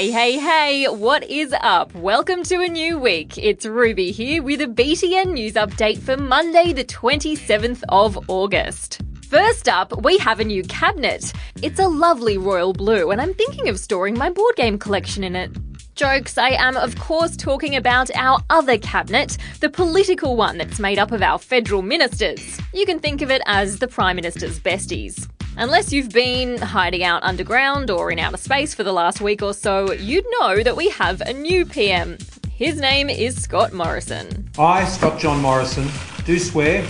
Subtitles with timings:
[0.00, 1.94] Hey, hey, hey, what is up?
[1.94, 3.36] Welcome to a new week.
[3.36, 9.02] It's Ruby here with a BTN news update for Monday, the 27th of August.
[9.28, 11.34] First up, we have a new cabinet.
[11.60, 15.36] It's a lovely royal blue, and I'm thinking of storing my board game collection in
[15.36, 15.50] it.
[15.96, 20.98] Jokes, I am of course talking about our other cabinet, the political one that's made
[20.98, 22.58] up of our federal ministers.
[22.72, 25.28] You can think of it as the Prime Minister's besties.
[25.60, 29.52] Unless you've been hiding out underground or in outer space for the last week or
[29.52, 32.16] so, you'd know that we have a new PM.
[32.50, 34.48] His name is Scott Morrison.
[34.58, 35.86] I, Scott John Morrison,
[36.24, 36.80] do swear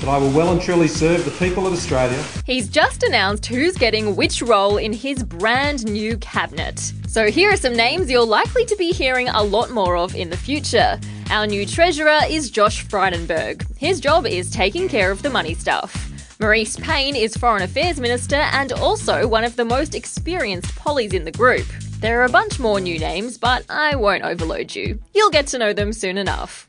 [0.00, 2.20] that I will well and truly serve the people of Australia.
[2.44, 6.80] He's just announced who's getting which role in his brand new cabinet.
[7.06, 10.28] So here are some names you're likely to be hearing a lot more of in
[10.28, 10.98] the future.
[11.30, 13.64] Our new treasurer is Josh Frydenberg.
[13.76, 16.11] His job is taking care of the money stuff.
[16.42, 21.24] Marise Payne is Foreign Affairs Minister and also one of the most experienced pollies in
[21.24, 21.68] the group.
[22.00, 24.98] There are a bunch more new names, but I won't overload you.
[25.14, 26.68] You'll get to know them soon enough.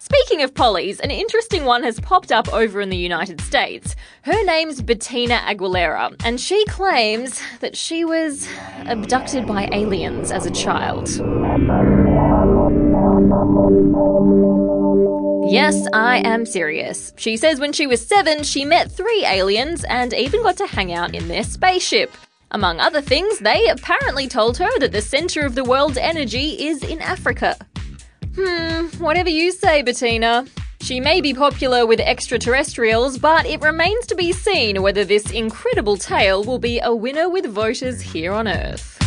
[0.00, 3.94] Speaking of pollies, an interesting one has popped up over in the United States.
[4.22, 8.48] Her name's Bettina Aguilera, and she claims that she was
[8.86, 11.08] abducted by aliens as a child.
[15.50, 17.14] Yes, I am serious.
[17.16, 20.92] She says when she was seven, she met three aliens and even got to hang
[20.92, 22.12] out in their spaceship.
[22.50, 26.82] Among other things, they apparently told her that the center of the world's energy is
[26.82, 27.56] in Africa.
[28.36, 30.46] Hmm, whatever you say, Bettina.
[30.82, 35.96] She may be popular with extraterrestrials, but it remains to be seen whether this incredible
[35.96, 38.97] tale will be a winner with voters here on Earth.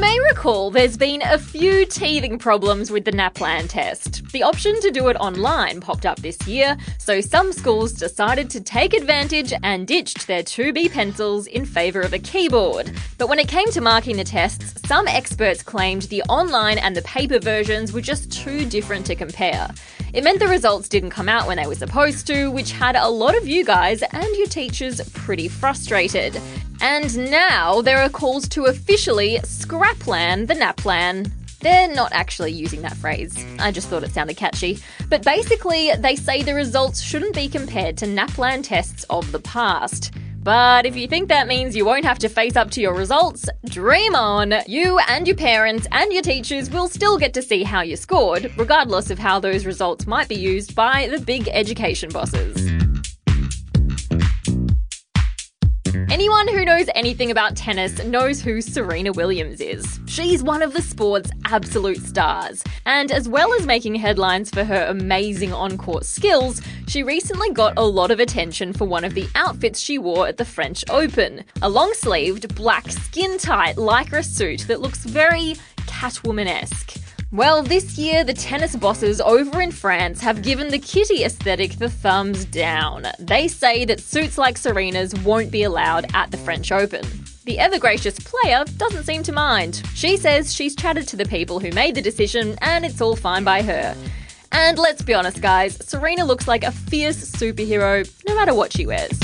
[0.00, 4.26] May recall there's been a few teething problems with the NAPLAN test.
[4.32, 8.62] The option to do it online popped up this year, so some schools decided to
[8.62, 12.90] take advantage and ditched their 2B pencils in favour of a keyboard.
[13.18, 17.02] But when it came to marking the tests, some experts claimed the online and the
[17.02, 19.68] paper versions were just too different to compare.
[20.14, 23.08] It meant the results didn't come out when they were supposed to, which had a
[23.08, 26.40] lot of you guys and your teachers pretty frustrated.
[26.80, 31.30] And now there are calls to officially scraplan the NAPLAN.
[31.60, 33.36] They're not actually using that phrase.
[33.58, 34.78] I just thought it sounded catchy.
[35.10, 40.12] But basically, they say the results shouldn't be compared to NAPLAN tests of the past.
[40.42, 43.46] But if you think that means you won't have to face up to your results,
[43.66, 44.54] dream on!
[44.66, 48.50] You and your parents and your teachers will still get to see how you scored,
[48.56, 52.69] regardless of how those results might be used by the big education bosses.
[56.50, 60.00] Who knows anything about tennis knows who Serena Williams is.
[60.06, 62.64] She's one of the sport's absolute stars.
[62.86, 67.74] And as well as making headlines for her amazing on court skills, she recently got
[67.76, 71.44] a lot of attention for one of the outfits she wore at the French Open
[71.62, 75.54] a long sleeved, black, skin tight lycra suit that looks very
[75.86, 76.99] Catwoman esque.
[77.32, 81.88] Well, this year, the tennis bosses over in France have given the kitty aesthetic the
[81.88, 83.06] thumbs down.
[83.20, 87.04] They say that suits like Serena's won't be allowed at the French Open.
[87.44, 89.80] The ever gracious player doesn't seem to mind.
[89.94, 93.44] She says she's chatted to the people who made the decision and it's all fine
[93.44, 93.96] by her.
[94.50, 98.86] And let's be honest, guys, Serena looks like a fierce superhero no matter what she
[98.86, 99.20] wears.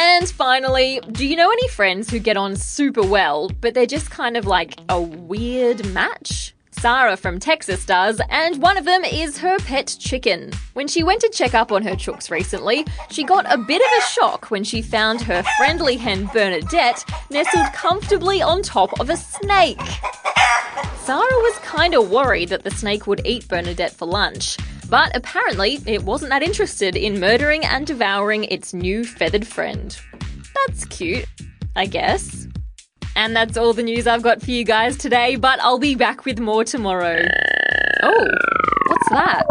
[0.00, 4.12] And finally, do you know any friends who get on super well, but they're just
[4.12, 6.54] kind of like a weird match?
[6.70, 10.52] Sarah from Texas does, and one of them is her pet chicken.
[10.74, 13.88] When she went to check up on her chooks recently, she got a bit of
[13.98, 19.16] a shock when she found her friendly hen Bernadette nestled comfortably on top of a
[19.16, 19.80] snake.
[20.98, 24.58] Sarah was kinda worried that the snake would eat Bernadette for lunch.
[24.88, 29.98] But apparently, it wasn't that interested in murdering and devouring its new feathered friend.
[30.54, 31.26] That's cute,
[31.76, 32.46] I guess.
[33.14, 36.24] And that's all the news I've got for you guys today, but I'll be back
[36.24, 37.26] with more tomorrow.
[38.02, 38.28] Oh,
[38.86, 39.44] what's that?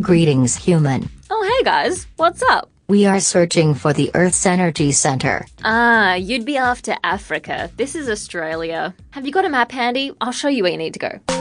[0.00, 1.08] Greetings, human.
[1.30, 2.68] Oh, hey guys, what's up?
[2.86, 5.46] We are searching for the Earth's energy center.
[5.64, 7.70] Ah, you'd be after Africa.
[7.76, 8.94] This is Australia.
[9.12, 10.12] Have you got a map handy?
[10.20, 11.33] I'll show you where you need to go.